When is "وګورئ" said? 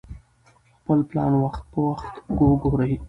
2.49-2.93